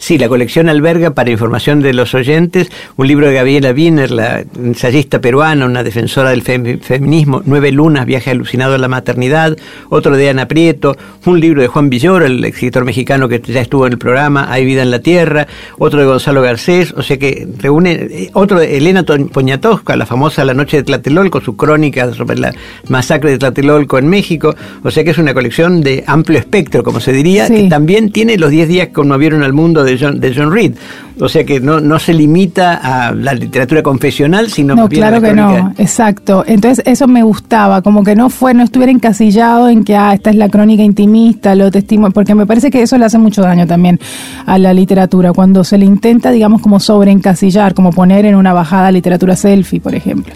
Sí, 0.00 0.16
la 0.16 0.30
colección 0.30 0.70
alberga, 0.70 1.10
para 1.10 1.30
información 1.30 1.80
de 1.80 1.92
los 1.92 2.14
oyentes, 2.14 2.70
un 2.96 3.06
libro 3.06 3.26
de 3.26 3.34
Gabriela 3.34 3.70
Wiener, 3.70 4.10
la 4.10 4.42
ensayista 4.56 5.20
peruana, 5.20 5.66
una 5.66 5.82
defensora 5.82 6.30
del 6.30 6.40
feminismo, 6.40 7.42
Nueve 7.44 7.70
Lunas, 7.70 8.06
Viaje 8.06 8.30
alucinado 8.30 8.74
a 8.74 8.78
la 8.78 8.88
maternidad, 8.88 9.58
otro 9.90 10.16
de 10.16 10.30
Ana 10.30 10.48
Prieto, 10.48 10.96
un 11.26 11.38
libro 11.38 11.60
de 11.60 11.68
Juan 11.68 11.90
Villoro, 11.90 12.24
el 12.24 12.42
escritor 12.46 12.86
mexicano 12.86 13.19
que 13.28 13.40
ya 13.40 13.60
estuvo 13.60 13.86
en 13.86 13.92
el 13.92 13.98
programa, 13.98 14.46
Hay 14.50 14.64
vida 14.64 14.82
en 14.82 14.90
la 14.90 15.00
tierra, 15.00 15.46
otro 15.78 16.00
de 16.00 16.06
Gonzalo 16.06 16.42
Garcés, 16.42 16.92
o 16.96 17.02
sea 17.02 17.18
que 17.18 17.46
reúne, 17.58 17.92
eh, 17.92 18.30
otro 18.32 18.58
de 18.58 18.76
Elena 18.76 19.04
Poñatosca, 19.04 19.96
la 19.96 20.06
famosa 20.06 20.44
La 20.44 20.54
Noche 20.54 20.78
de 20.78 20.82
Tlatelolco, 20.82 21.40
su 21.40 21.56
crónica 21.56 22.12
sobre 22.14 22.38
la 22.38 22.52
masacre 22.88 23.30
de 23.30 23.38
Tlatelolco 23.38 23.98
en 23.98 24.08
México, 24.08 24.54
o 24.82 24.90
sea 24.90 25.04
que 25.04 25.10
es 25.10 25.18
una 25.18 25.34
colección 25.34 25.80
de 25.82 26.04
amplio 26.06 26.38
espectro, 26.38 26.82
como 26.82 27.00
se 27.00 27.12
diría, 27.12 27.48
que 27.48 27.68
también 27.68 28.10
tiene 28.10 28.36
los 28.38 28.50
10 28.50 28.68
días 28.68 28.86
que 28.88 28.92
conmovieron 28.94 29.42
al 29.42 29.52
mundo 29.52 29.84
de 29.84 29.90
de 29.96 30.34
John, 30.34 30.52
Reed. 30.52 30.74
O 31.20 31.28
sea 31.28 31.44
que 31.44 31.60
no, 31.60 31.80
no 31.80 31.98
se 31.98 32.14
limita 32.14 32.80
a 32.82 33.12
la 33.12 33.34
literatura 33.34 33.82
confesional, 33.82 34.48
sino 34.48 34.74
no, 34.74 34.88
claro 34.88 35.20
que 35.20 35.34
no, 35.34 35.74
exacto. 35.76 36.44
Entonces 36.46 36.82
eso 36.86 37.06
me 37.08 37.22
gustaba, 37.22 37.82
como 37.82 38.02
que 38.02 38.14
no 38.16 38.30
fue, 38.30 38.54
no 38.54 38.62
estuviera 38.62 38.90
encasillado 38.90 39.68
en 39.68 39.84
que 39.84 39.96
ah, 39.96 40.14
esta 40.14 40.30
es 40.30 40.36
la 40.36 40.48
crónica 40.48 40.82
intimista, 40.82 41.54
lo 41.54 41.70
testimonio, 41.70 42.12
porque 42.12 42.34
me 42.34 42.46
parece 42.46 42.70
que 42.70 42.80
eso 42.80 42.96
le 42.96 43.04
hace 43.10 43.18
mucho 43.18 43.42
daño 43.42 43.66
también 43.66 43.98
a 44.46 44.58
la 44.58 44.72
literatura, 44.72 45.32
cuando 45.32 45.64
se 45.64 45.78
le 45.78 45.84
intenta, 45.84 46.30
digamos, 46.30 46.62
como 46.62 46.80
sobreencasillar, 46.80 47.74
como 47.74 47.90
poner 47.90 48.24
en 48.24 48.36
una 48.36 48.52
bajada 48.52 48.90
literatura 48.90 49.36
selfie, 49.36 49.80
por 49.80 49.94
ejemplo. 49.94 50.32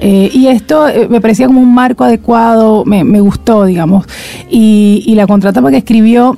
Eh, 0.00 0.30
y 0.32 0.48
esto 0.48 0.88
eh, 0.88 1.08
me 1.08 1.20
parecía 1.20 1.46
como 1.46 1.60
un 1.60 1.74
marco 1.74 2.04
adecuado, 2.04 2.84
me, 2.84 3.04
me 3.04 3.20
gustó, 3.20 3.64
digamos. 3.64 4.06
Y, 4.50 5.04
y 5.06 5.14
la 5.14 5.26
contratapa 5.26 5.70
que 5.70 5.78
escribió 5.78 6.36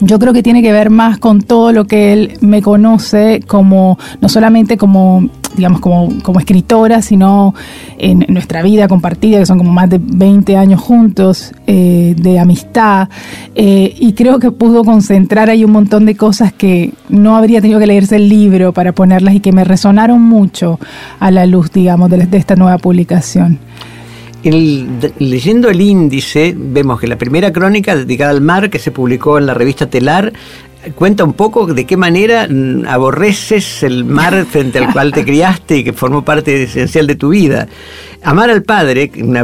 yo 0.00 0.18
creo 0.18 0.32
que 0.32 0.42
tiene 0.42 0.62
que 0.62 0.72
ver 0.72 0.90
más 0.90 1.18
con 1.18 1.42
todo 1.42 1.72
lo 1.72 1.84
que 1.84 2.12
él 2.12 2.38
me 2.40 2.62
conoce 2.62 3.42
como, 3.46 3.98
no 4.20 4.28
solamente 4.28 4.78
como, 4.78 5.28
digamos, 5.56 5.80
como, 5.80 6.22
como 6.22 6.38
escritora, 6.38 7.02
sino 7.02 7.54
en 7.98 8.24
nuestra 8.28 8.62
vida 8.62 8.88
compartida, 8.88 9.38
que 9.38 9.46
son 9.46 9.58
como 9.58 9.72
más 9.72 9.90
de 9.90 10.00
20 10.02 10.56
años 10.56 10.80
juntos, 10.80 11.52
eh, 11.66 12.14
de 12.16 12.38
amistad, 12.38 13.08
eh, 13.54 13.94
y 13.98 14.12
creo 14.14 14.38
que 14.38 14.50
pudo 14.50 14.84
concentrar 14.84 15.50
ahí 15.50 15.64
un 15.64 15.72
montón 15.72 16.06
de 16.06 16.16
cosas 16.16 16.52
que 16.52 16.92
no 17.08 17.36
habría 17.36 17.60
tenido 17.60 17.78
que 17.78 17.86
leerse 17.86 18.16
el 18.16 18.28
libro 18.28 18.72
para 18.72 18.92
ponerlas 18.92 19.34
y 19.34 19.40
que 19.40 19.52
me 19.52 19.64
resonaron 19.64 20.22
mucho 20.22 20.78
a 21.18 21.30
la 21.30 21.46
luz, 21.46 21.70
digamos, 21.72 22.10
de 22.10 22.28
esta 22.36 22.56
nueva 22.56 22.78
publicación. 22.78 23.58
Leyendo 24.42 25.68
el 25.68 25.80
índice, 25.82 26.54
vemos 26.56 26.98
que 26.98 27.06
la 27.06 27.18
primera 27.18 27.52
crónica 27.52 27.94
dedicada 27.94 28.30
al 28.30 28.40
mar 28.40 28.70
que 28.70 28.78
se 28.78 28.90
publicó 28.90 29.36
en 29.36 29.44
la 29.44 29.52
revista 29.52 29.90
Telar 29.90 30.32
cuenta 30.94 31.24
un 31.24 31.34
poco 31.34 31.66
de 31.66 31.84
qué 31.84 31.96
manera 31.96 32.48
aborreces 32.88 33.82
el 33.82 34.04
mar 34.04 34.46
frente 34.46 34.78
al 34.78 34.92
cual 34.92 35.12
te 35.12 35.24
criaste 35.26 35.78
y 35.78 35.84
que 35.84 35.92
formó 35.92 36.24
parte 36.24 36.62
esencial 36.62 37.06
de 37.06 37.14
tu 37.14 37.30
vida. 37.30 37.68
Amar 38.22 38.50
al 38.50 38.62
padre, 38.62 39.10
un 39.22 39.36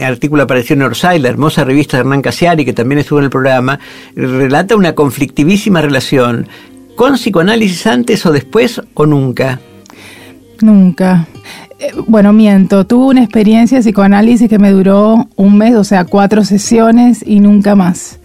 artículo 0.00 0.44
apareció 0.44 0.74
en 0.74 0.82
Orsay, 0.82 1.18
la 1.18 1.28
hermosa 1.28 1.64
revista 1.64 1.96
de 1.96 2.02
Hernán 2.02 2.22
Casiari, 2.22 2.64
que 2.64 2.72
también 2.72 3.00
estuvo 3.00 3.18
en 3.18 3.24
el 3.24 3.30
programa, 3.30 3.78
relata 4.14 4.76
una 4.76 4.94
conflictivísima 4.94 5.80
relación 5.80 6.46
con 6.94 7.14
psicoanálisis 7.14 7.86
antes 7.86 8.24
o 8.24 8.32
después 8.32 8.80
o 8.94 9.06
nunca. 9.06 9.58
Nunca. 10.60 11.26
Eh, 11.80 11.92
bueno, 12.06 12.32
miento, 12.32 12.86
tuve 12.86 13.06
una 13.06 13.24
experiencia 13.24 13.78
de 13.78 13.82
psicoanálisis 13.82 14.48
que 14.48 14.58
me 14.58 14.70
duró 14.70 15.28
un 15.34 15.58
mes, 15.58 15.74
o 15.74 15.82
sea, 15.82 16.04
cuatro 16.04 16.44
sesiones 16.44 17.24
y 17.26 17.40
nunca 17.40 17.74
más. 17.74 18.20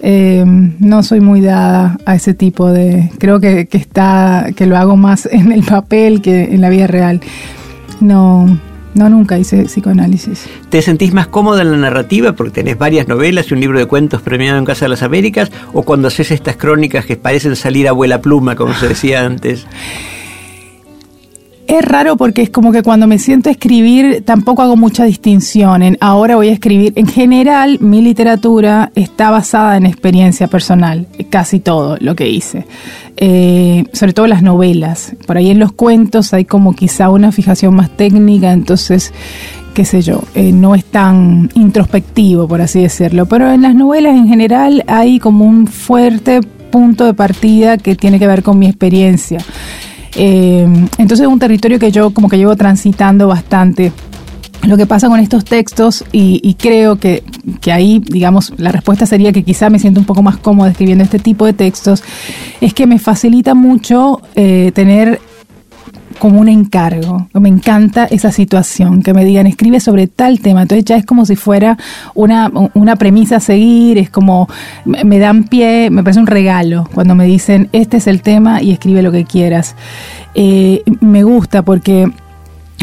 Eh, 0.00 0.44
no 0.46 1.02
soy 1.02 1.20
muy 1.20 1.40
dada 1.40 1.98
a 2.06 2.14
ese 2.14 2.34
tipo 2.34 2.70
de. 2.70 3.10
Creo 3.18 3.40
que, 3.40 3.68
está. 3.72 4.46
que 4.54 4.66
lo 4.66 4.76
hago 4.76 4.96
más 4.96 5.26
en 5.30 5.52
el 5.52 5.62
papel 5.62 6.22
que 6.22 6.44
en 6.44 6.60
la 6.60 6.70
vida 6.70 6.86
real. 6.86 7.20
No. 8.00 8.60
No, 8.94 9.08
nunca 9.08 9.38
hice 9.38 9.64
psicoanálisis. 9.64 10.46
¿Te 10.70 10.82
sentís 10.82 11.12
más 11.12 11.28
cómoda 11.28 11.62
en 11.62 11.70
la 11.70 11.76
narrativa 11.76 12.32
porque 12.32 12.50
tenés 12.50 12.78
varias 12.78 13.06
novelas 13.06 13.48
y 13.48 13.54
un 13.54 13.60
libro 13.60 13.78
de 13.78 13.86
cuentos 13.86 14.22
premiado 14.22 14.58
en 14.58 14.64
Casa 14.64 14.86
de 14.86 14.88
las 14.88 15.02
Américas? 15.02 15.52
¿O 15.72 15.82
cuando 15.82 16.08
haces 16.08 16.32
estas 16.32 16.56
crónicas 16.56 17.04
que 17.04 17.16
parecen 17.16 17.54
salir 17.54 17.86
a 17.86 17.90
abuela 17.90 18.20
pluma, 18.20 18.56
como 18.56 18.74
se 18.74 18.88
decía 18.88 19.24
antes? 19.24 19.66
Es 21.68 21.84
raro 21.84 22.16
porque 22.16 22.40
es 22.40 22.48
como 22.48 22.72
que 22.72 22.82
cuando 22.82 23.06
me 23.06 23.18
siento 23.18 23.50
a 23.50 23.52
escribir 23.52 24.22
tampoco 24.24 24.62
hago 24.62 24.74
mucha 24.74 25.04
distinción 25.04 25.98
ahora 26.00 26.36
voy 26.36 26.48
a 26.48 26.52
escribir. 26.52 26.94
En 26.96 27.06
general, 27.06 27.78
mi 27.80 28.00
literatura 28.00 28.90
está 28.94 29.30
basada 29.30 29.76
en 29.76 29.84
experiencia 29.84 30.46
personal, 30.46 31.06
casi 31.28 31.60
todo 31.60 31.98
lo 32.00 32.16
que 32.16 32.26
hice. 32.26 32.64
Eh, 33.18 33.84
sobre 33.92 34.14
todo 34.14 34.26
las 34.26 34.42
novelas. 34.42 35.12
Por 35.26 35.36
ahí 35.36 35.50
en 35.50 35.58
los 35.58 35.72
cuentos 35.72 36.32
hay 36.32 36.46
como 36.46 36.74
quizá 36.74 37.10
una 37.10 37.32
fijación 37.32 37.74
más 37.74 37.94
técnica, 37.94 38.50
entonces 38.52 39.12
qué 39.74 39.84
sé 39.84 40.00
yo, 40.00 40.22
eh, 40.34 40.52
no 40.52 40.74
es 40.74 40.86
tan 40.86 41.50
introspectivo, 41.52 42.48
por 42.48 42.62
así 42.62 42.80
decirlo. 42.80 43.26
Pero 43.26 43.52
en 43.52 43.60
las 43.60 43.74
novelas 43.74 44.16
en 44.16 44.26
general 44.26 44.84
hay 44.86 45.18
como 45.18 45.44
un 45.44 45.66
fuerte 45.66 46.40
punto 46.70 47.04
de 47.04 47.12
partida 47.12 47.76
que 47.76 47.94
tiene 47.94 48.18
que 48.18 48.26
ver 48.26 48.42
con 48.42 48.58
mi 48.58 48.68
experiencia. 48.68 49.40
Eh, 50.16 50.66
entonces 50.98 51.20
es 51.20 51.26
un 51.26 51.38
territorio 51.38 51.78
que 51.78 51.90
yo 51.90 52.10
como 52.10 52.28
que 52.28 52.38
llevo 52.38 52.56
transitando 52.56 53.28
bastante. 53.28 53.92
Lo 54.66 54.76
que 54.76 54.86
pasa 54.86 55.08
con 55.08 55.20
estos 55.20 55.44
textos, 55.44 56.04
y, 56.10 56.54
creo 56.54 56.96
que, 56.98 57.22
ahí, 57.72 58.02
digamos, 58.04 58.52
la 58.56 58.72
respuesta 58.72 59.06
sería 59.06 59.32
que 59.32 59.44
quizá 59.44 59.70
me 59.70 59.78
siento 59.78 60.00
un 60.00 60.06
poco 60.06 60.20
más 60.20 60.36
cómoda 60.36 60.70
escribiendo 60.70 61.04
este 61.04 61.20
tipo 61.20 61.46
de 61.46 61.52
textos, 61.52 62.02
es 62.60 62.74
que 62.74 62.86
me 62.86 62.98
facilita 62.98 63.54
mucho 63.54 64.20
eh, 64.34 64.72
tener 64.74 65.20
como 66.18 66.40
un 66.40 66.48
encargo. 66.48 67.28
Me 67.34 67.48
encanta 67.48 68.04
esa 68.04 68.32
situación, 68.32 69.02
que 69.02 69.14
me 69.14 69.24
digan, 69.24 69.46
escribe 69.46 69.80
sobre 69.80 70.06
tal 70.06 70.40
tema. 70.40 70.62
Entonces 70.62 70.84
ya 70.84 70.96
es 70.96 71.04
como 71.04 71.26
si 71.26 71.36
fuera 71.36 71.78
una, 72.14 72.50
una 72.74 72.96
premisa 72.96 73.36
a 73.36 73.40
seguir, 73.40 73.98
es 73.98 74.10
como 74.10 74.48
me 74.84 75.18
dan 75.18 75.44
pie, 75.44 75.90
me 75.90 76.02
parece 76.02 76.20
un 76.20 76.26
regalo 76.26 76.88
cuando 76.92 77.14
me 77.14 77.26
dicen, 77.26 77.68
este 77.72 77.98
es 77.98 78.06
el 78.06 78.22
tema 78.22 78.62
y 78.62 78.72
escribe 78.72 79.02
lo 79.02 79.12
que 79.12 79.24
quieras. 79.24 79.74
Eh, 80.34 80.82
me 81.00 81.22
gusta 81.22 81.62
porque 81.62 82.10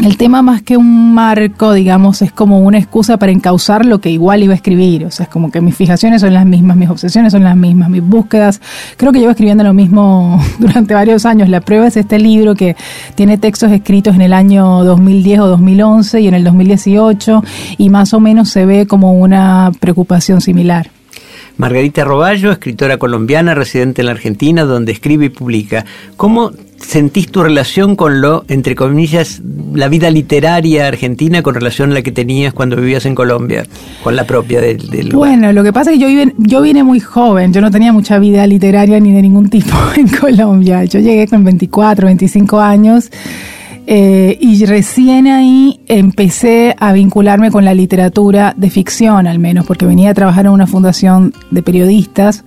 el 0.04 0.18
tema 0.18 0.42
más 0.42 0.60
que 0.60 0.76
un 0.76 1.14
marco, 1.14 1.72
digamos, 1.72 2.20
es 2.20 2.30
como 2.30 2.60
una 2.60 2.78
excusa 2.78 3.16
para 3.16 3.32
encauzar 3.32 3.86
lo 3.86 3.98
que 3.98 4.10
igual 4.10 4.42
iba 4.42 4.52
a 4.52 4.56
escribir. 4.56 5.06
O 5.06 5.10
sea, 5.10 5.24
es 5.24 5.30
como 5.30 5.50
que 5.50 5.62
mis 5.62 5.74
fijaciones 5.74 6.20
son 6.20 6.34
las 6.34 6.44
mismas, 6.44 6.76
mis 6.76 6.90
obsesiones 6.90 7.32
son 7.32 7.44
las 7.44 7.56
mismas, 7.56 7.88
mis 7.88 8.02
búsquedas. 8.02 8.60
Creo 8.98 9.10
que 9.10 9.20
llevo 9.20 9.30
escribiendo 9.30 9.64
lo 9.64 9.72
mismo 9.72 10.42
durante 10.58 10.92
varios 10.92 11.24
años. 11.24 11.48
La 11.48 11.60
prueba 11.60 11.86
es 11.86 11.96
este 11.96 12.18
libro 12.18 12.54
que 12.54 12.76
tiene 13.14 13.38
textos 13.38 13.72
escritos 13.72 14.14
en 14.14 14.20
el 14.20 14.34
año 14.34 14.84
2010 14.84 15.40
o 15.40 15.46
2011 15.46 16.20
y 16.20 16.28
en 16.28 16.34
el 16.34 16.44
2018 16.44 17.42
y 17.78 17.88
más 17.88 18.12
o 18.12 18.20
menos 18.20 18.50
se 18.50 18.66
ve 18.66 18.86
como 18.86 19.14
una 19.14 19.72
preocupación 19.80 20.42
similar. 20.42 20.90
Margarita 21.56 22.04
Roballo, 22.04 22.52
escritora 22.52 22.98
colombiana 22.98 23.54
residente 23.54 24.02
en 24.02 24.06
la 24.06 24.12
Argentina, 24.12 24.64
donde 24.64 24.92
escribe 24.92 25.26
y 25.26 25.30
publica. 25.30 25.86
¿Cómo 26.18 26.52
sentís 26.78 27.30
tu 27.30 27.42
relación 27.42 27.96
con 27.96 28.20
lo, 28.20 28.44
entre 28.48 28.74
comillas, 28.74 29.40
la 29.74 29.88
vida 29.88 30.10
literaria 30.10 30.86
argentina 30.86 31.42
con 31.42 31.54
relación 31.54 31.90
a 31.90 31.94
la 31.94 32.02
que 32.02 32.12
tenías 32.12 32.52
cuando 32.52 32.76
vivías 32.76 33.06
en 33.06 33.14
Colombia, 33.14 33.66
con 34.02 34.16
la 34.16 34.24
propia 34.24 34.60
del, 34.60 35.10
Bueno, 35.12 35.52
lo 35.52 35.62
que 35.62 35.72
pasa 35.72 35.92
es 35.92 35.98
que 35.98 36.16
yo, 36.16 36.32
yo 36.38 36.62
vine 36.62 36.82
muy 36.82 37.00
joven, 37.00 37.52
yo 37.52 37.60
no 37.60 37.70
tenía 37.70 37.92
mucha 37.92 38.18
vida 38.18 38.46
literaria 38.46 39.00
ni 39.00 39.12
de 39.12 39.22
ningún 39.22 39.48
tipo 39.48 39.76
en 39.96 40.08
Colombia. 40.08 40.84
Yo 40.84 41.00
llegué 41.00 41.26
con 41.26 41.44
24, 41.44 42.06
25 42.06 42.60
años 42.60 43.10
Eh, 43.88 44.36
y 44.40 44.64
recién 44.66 45.28
ahí 45.28 45.78
empecé 45.86 46.74
a 46.80 46.92
vincularme 46.92 47.52
con 47.52 47.64
la 47.64 47.72
literatura 47.72 48.52
de 48.56 48.68
ficción, 48.68 49.28
al 49.28 49.38
menos, 49.38 49.64
porque 49.64 49.86
venía 49.86 50.10
a 50.10 50.14
trabajar 50.14 50.46
en 50.46 50.52
una 50.52 50.66
fundación 50.66 51.32
de 51.52 51.62
periodistas 51.62 52.44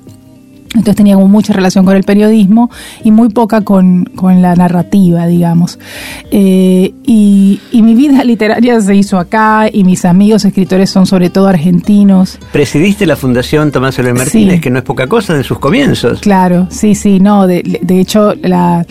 entonces 0.70 0.96
tenía 0.96 1.16
como 1.16 1.28
mucha 1.28 1.52
relación 1.52 1.84
con 1.84 1.96
el 1.96 2.04
periodismo 2.04 2.70
y 3.04 3.10
muy 3.10 3.30
poca 3.30 3.62
con, 3.62 4.10
la 4.22 4.56
narrativa, 4.56 5.26
digamos. 5.26 5.80
Eh, 6.30 6.94
y, 7.06 7.60
mi 7.74 7.96
vida 7.96 8.24
literaria 8.24 8.80
se 8.80 8.96
hizo 8.96 9.18
acá 9.18 9.68
y 9.72 9.84
mis 9.84 10.06
amigos 10.06 10.46
escritores 10.46 10.92
son 10.92 11.08
sobre 11.08 11.32
todo 11.32 11.48
argentinos. 11.48 12.38
Presidiste 12.52 13.08
la 13.08 13.16
Fundación 13.16 13.72
Tomás 13.72 13.96
Soler 13.96 14.14
Martínez, 14.14 14.62
que 14.62 14.70
no 14.70 14.78
es 14.78 14.84
poca 14.84 15.08
cosa 15.08 15.34
de 15.34 15.44
sus 15.44 15.58
comienzos. 15.58 16.20
Claro, 16.20 16.68
sí, 16.70 16.94
sí, 16.94 17.20
no. 17.20 17.48
De, 17.48 17.80
de 17.82 18.00
hecho, 18.00 18.36
la, 18.36 18.86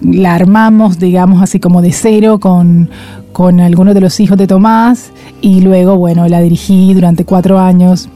la 0.00 0.34
armamos, 0.34 1.00
digamos, 1.00 1.42
así 1.42 1.58
como 1.58 1.82
de 1.82 1.90
cero 1.90 2.38
con, 2.38 2.90
con 3.32 3.58
algunos 3.60 3.92
de 3.94 4.00
los 4.00 4.20
hijos 4.20 4.38
de 4.38 4.46
Tomás 4.46 5.10
y 5.40 5.62
luego, 5.62 5.96
bueno, 5.96 6.28
la 6.28 6.40
dirigí 6.40 6.94
durante 6.94 7.24
cuatro 7.24 7.58
años 7.58 8.08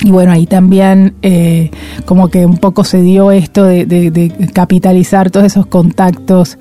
y 0.00 0.10
bueno, 0.10 0.32
ahí 0.32 0.46
también 0.46 1.14
eh, 1.22 1.70
como 2.04 2.28
que 2.28 2.46
un 2.46 2.58
poco 2.58 2.84
se 2.84 3.00
dio 3.00 3.32
esto 3.32 3.64
de, 3.64 4.50
capitalizar 4.52 5.30
todos 5.30 5.46
esos 5.46 5.66
contactos 5.66 6.58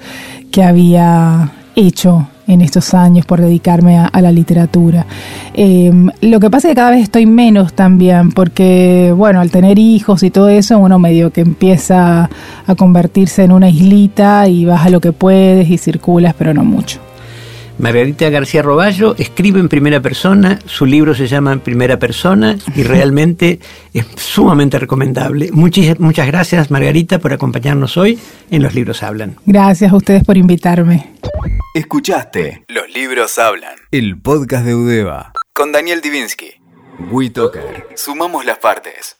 que 0.51 0.63
había 0.63 1.51
hecho 1.75 2.27
en 2.47 2.61
estos 2.61 2.93
años 2.93 3.25
por 3.25 3.41
dedicarme 3.41 3.97
a, 3.97 4.21
la 4.21 4.31
literatura. 4.31 5.05
Em, 5.53 6.09
lo 6.21 6.39
que 6.39 6.49
pasa 6.49 6.67
es 6.67 6.71
que 6.71 6.75
cada 6.75 6.91
vez 6.91 7.03
estoy 7.03 7.25
menos 7.25 7.73
también, 7.73 8.31
porque 8.31 9.13
bueno, 9.15 9.41
al 9.41 9.51
tener 9.51 9.77
hijos 9.77 10.23
y 10.23 10.31
todo 10.31 10.49
eso, 10.49 10.79
uno 10.79 10.97
medio 10.97 11.31
que 11.31 11.41
empieza 11.41 12.29
a 12.65 12.75
convertirse 12.75 13.43
en 13.43 13.51
una 13.51 13.69
islita 13.69 14.47
y 14.47 14.65
vas 14.65 14.85
a 14.85 14.89
lo 14.89 15.01
que 15.01 15.11
puedes 15.11 15.69
y 15.69 15.77
circulas, 15.77 16.33
pero 16.37 16.53
no 16.53 16.63
mucho. 16.63 17.06
Margarita 17.79 18.29
García 18.29 18.61
Roballo 18.61 19.15
escribe 19.17 19.59
en 19.59 19.69
primera 19.69 20.01
persona, 20.01 20.59
su 20.65 20.85
libro 20.85 21.13
se 21.13 21.27
llama 21.27 21.53
En 21.53 21.59
primera 21.59 21.99
persona 21.99 22.57
y 22.75 22.83
realmente 22.83 23.59
es 23.93 24.05
sumamente 24.15 24.79
recomendable. 24.79 25.49
Muchas, 25.51 25.99
muchas 25.99 26.27
gracias 26.27 26.71
Margarita 26.71 27.19
por 27.19 27.33
acompañarnos 27.33 27.97
hoy 27.97 28.19
en 28.49 28.63
Los 28.63 28.73
Libros 28.73 29.03
Hablan. 29.03 29.37
Gracias 29.45 29.91
a 29.91 29.95
ustedes 29.95 30.23
por 30.23 30.37
invitarme. 30.37 31.13
Escuchaste 31.73 32.63
Los 32.67 32.89
Libros 32.93 33.37
Hablan, 33.37 33.75
el 33.91 34.19
podcast 34.19 34.65
de 34.65 34.75
Udeva 34.75 35.33
con 35.57 35.71
Daniel 35.71 36.01
Divinsky. 36.01 36.51
WeToker. 37.09 37.87
Sumamos 37.95 38.45
las 38.45 38.59
partes. 38.59 39.17